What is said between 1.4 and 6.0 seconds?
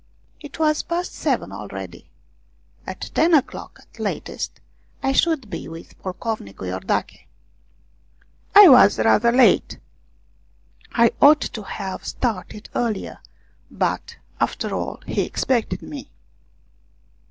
already; at ten o'clock at latest, I should be with